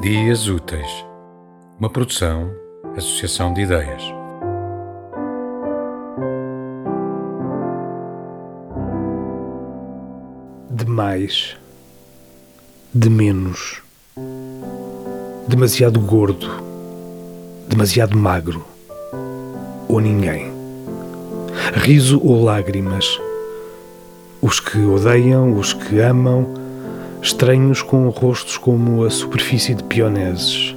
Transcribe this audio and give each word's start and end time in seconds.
Dias 0.00 0.48
Úteis, 0.48 1.04
uma 1.78 1.90
produção, 1.90 2.50
associação 2.96 3.52
de 3.52 3.60
ideias. 3.60 4.02
De 10.70 10.86
mais, 10.86 11.54
de 12.94 13.10
menos, 13.10 13.82
demasiado 15.46 16.00
gordo, 16.00 16.48
demasiado 17.68 18.16
magro, 18.16 18.64
ou 19.86 20.00
ninguém. 20.00 20.50
Riso 21.74 22.18
ou 22.24 22.42
lágrimas, 22.42 23.20
os 24.40 24.60
que 24.60 24.78
odeiam, 24.78 25.58
os 25.58 25.74
que 25.74 26.00
amam 26.00 26.59
estranhos 27.22 27.82
com 27.82 28.08
rostos 28.08 28.56
como 28.56 29.04
a 29.04 29.10
superfície 29.10 29.74
de 29.74 29.84
pioneses, 29.84 30.74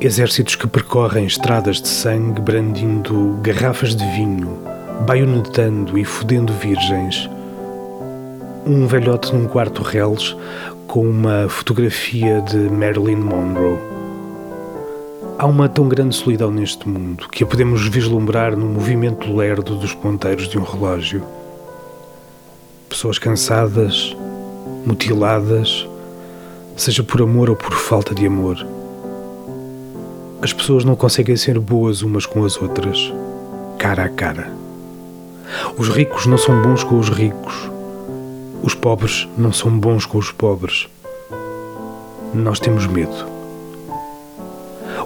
exércitos 0.00 0.54
que 0.54 0.68
percorrem 0.68 1.26
estradas 1.26 1.82
de 1.82 1.88
sangue 1.88 2.40
brandindo 2.40 3.36
garrafas 3.42 3.96
de 3.96 4.04
vinho, 4.12 4.56
baionetando 5.04 5.98
e 5.98 6.04
fodendo 6.04 6.52
virgens. 6.52 7.28
Um 8.64 8.86
velhote 8.86 9.34
num 9.34 9.48
quarto 9.48 9.82
reles 9.82 10.36
com 10.86 11.08
uma 11.08 11.48
fotografia 11.48 12.40
de 12.42 12.56
Marilyn 12.56 13.16
Monroe. 13.16 13.78
Há 15.38 15.46
uma 15.46 15.68
tão 15.68 15.88
grande 15.88 16.14
solidão 16.14 16.50
neste 16.50 16.88
mundo 16.88 17.28
que 17.28 17.42
a 17.42 17.46
podemos 17.46 17.86
vislumbrar 17.88 18.56
no 18.56 18.66
movimento 18.66 19.34
lerdo 19.36 19.76
dos 19.76 19.94
ponteiros 19.94 20.48
de 20.48 20.58
um 20.58 20.62
relógio. 20.62 21.22
Pessoas 22.88 23.18
cansadas, 23.18 24.16
mutiladas, 24.84 25.86
seja 26.76 27.02
por 27.02 27.20
amor 27.20 27.50
ou 27.50 27.56
por 27.56 27.74
falta 27.74 28.14
de 28.14 28.26
amor. 28.26 28.64
As 30.40 30.52
pessoas 30.52 30.84
não 30.84 30.94
conseguem 30.94 31.36
ser 31.36 31.58
boas 31.58 32.02
umas 32.02 32.24
com 32.24 32.44
as 32.44 32.60
outras, 32.60 33.12
cara 33.78 34.04
a 34.04 34.08
cara. 34.08 34.52
Os 35.76 35.88
ricos 35.88 36.26
não 36.26 36.38
são 36.38 36.62
bons 36.62 36.84
com 36.84 36.98
os 36.98 37.08
ricos. 37.08 37.70
Os 38.62 38.74
pobres 38.74 39.28
não 39.36 39.52
são 39.52 39.76
bons 39.76 40.06
com 40.06 40.18
os 40.18 40.30
pobres. 40.30 40.88
Nós 42.32 42.60
temos 42.60 42.86
medo. 42.86 43.26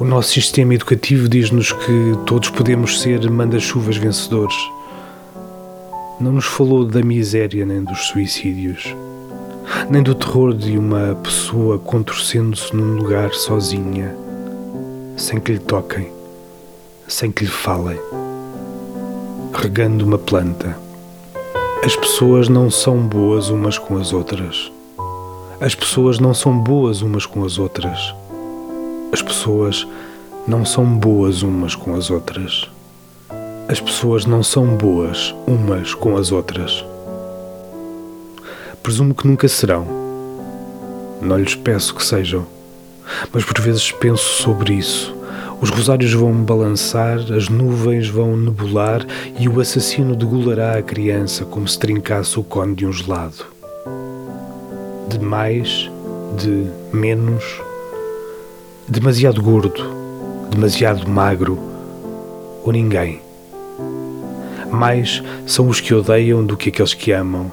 O 0.00 0.04
nosso 0.04 0.30
sistema 0.30 0.74
educativo 0.74 1.28
diz-nos 1.28 1.72
que 1.72 2.18
todos 2.24 2.50
podemos 2.50 3.00
ser 3.00 3.28
manda-chuvas 3.28 3.96
vencedores. 3.96 4.56
Não 6.20 6.32
nos 6.32 6.46
falou 6.46 6.84
da 6.84 7.02
miséria 7.02 7.66
nem 7.66 7.82
dos 7.82 8.06
suicídios 8.06 8.94
nem 9.90 10.02
do 10.02 10.14
terror 10.14 10.54
de 10.54 10.78
uma 10.78 11.14
pessoa 11.22 11.78
contorcendo-se 11.78 12.74
num 12.74 12.96
lugar 12.96 13.32
sozinha, 13.32 14.14
sem 15.16 15.40
que 15.40 15.52
lhe 15.52 15.58
toquem, 15.58 16.12
sem 17.06 17.30
que 17.30 17.44
lhe 17.44 17.50
falem, 17.50 17.98
regando 19.52 20.04
uma 20.04 20.18
planta. 20.18 20.76
As 21.84 21.94
pessoas 21.96 22.48
não 22.48 22.70
são 22.70 22.98
boas 22.98 23.50
umas 23.50 23.78
com 23.78 23.96
as 23.96 24.12
outras. 24.12 24.70
As 25.60 25.74
pessoas 25.74 26.18
não 26.18 26.34
são 26.34 26.58
boas 26.58 27.02
umas 27.02 27.26
com 27.26 27.44
as 27.44 27.58
outras. 27.58 28.14
As 29.12 29.22
pessoas 29.22 29.86
não 30.46 30.64
são 30.64 30.84
boas 30.84 31.42
umas 31.42 31.74
com 31.74 31.94
as 31.94 32.10
outras. 32.10 32.68
As 33.68 33.80
pessoas 33.80 34.24
não 34.24 34.42
são 34.42 34.76
boas 34.76 35.34
umas 35.46 35.94
com 35.94 36.16
as 36.16 36.32
outras. 36.32 36.84
Presumo 38.88 39.14
que 39.14 39.26
nunca 39.26 39.46
serão. 39.46 39.86
Não 41.20 41.38
lhes 41.38 41.54
peço 41.54 41.94
que 41.94 42.02
sejam, 42.02 42.46
mas 43.30 43.44
por 43.44 43.60
vezes 43.60 43.92
penso 43.92 44.42
sobre 44.42 44.72
isso. 44.72 45.14
Os 45.60 45.68
rosários 45.68 46.14
vão 46.14 46.32
balançar, 46.32 47.18
as 47.18 47.50
nuvens 47.50 48.08
vão 48.08 48.34
nebular 48.34 49.06
e 49.38 49.46
o 49.46 49.60
assassino 49.60 50.16
degolará 50.16 50.78
a 50.78 50.82
criança 50.82 51.44
como 51.44 51.68
se 51.68 51.78
trincasse 51.78 52.40
o 52.40 52.42
cone 52.42 52.74
de 52.74 52.86
um 52.86 52.92
gelado. 52.92 53.44
De 55.06 55.20
mais, 55.20 55.90
de 56.38 56.64
menos, 56.90 57.44
demasiado 58.88 59.42
gordo, 59.42 59.84
demasiado 60.48 61.06
magro 61.06 61.58
ou 62.64 62.72
ninguém. 62.72 63.20
Mais 64.72 65.22
são 65.46 65.68
os 65.68 65.78
que 65.78 65.92
odeiam 65.92 66.42
do 66.42 66.56
que 66.56 66.70
aqueles 66.70 66.94
que 66.94 67.12
amam 67.12 67.52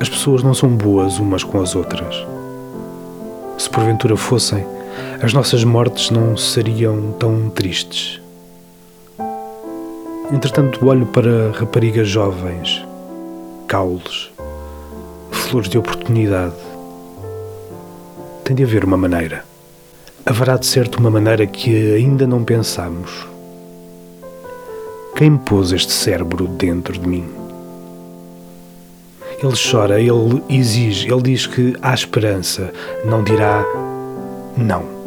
as 0.00 0.08
pessoas 0.08 0.42
não 0.42 0.54
são 0.54 0.70
boas 0.70 1.18
umas 1.18 1.44
com 1.44 1.60
as 1.60 1.76
outras. 1.76 2.26
Se 3.58 3.68
porventura 3.68 4.16
fossem, 4.16 4.64
as 5.22 5.34
nossas 5.34 5.62
mortes 5.62 6.10
não 6.10 6.38
seriam 6.38 7.12
tão 7.18 7.50
tristes. 7.50 8.18
Entretanto, 10.32 10.86
olho 10.86 11.04
para 11.04 11.52
raparigas 11.52 12.08
jovens, 12.08 12.82
caules, 13.68 14.30
flores 15.30 15.68
de 15.68 15.76
oportunidade. 15.76 16.54
Tem 18.42 18.56
de 18.56 18.64
haver 18.64 18.84
uma 18.84 18.96
maneira. 18.96 19.44
Haverá 20.24 20.56
de 20.56 20.64
certo 20.64 20.98
uma 20.98 21.10
maneira 21.10 21.46
que 21.46 21.92
ainda 21.92 22.26
não 22.26 22.42
pensamos. 22.42 23.26
Quem 25.14 25.36
pôs 25.36 25.72
este 25.72 25.92
cérebro 25.92 26.46
dentro 26.46 26.98
de 26.98 27.06
mim? 27.06 27.49
Ele 29.42 29.54
chora, 29.56 29.98
ele 29.98 30.42
exige, 30.50 31.10
ele 31.10 31.22
diz 31.22 31.46
que 31.46 31.74
há 31.80 31.94
esperança, 31.94 32.72
não 33.04 33.24
dirá 33.24 33.64
não. 34.56 34.99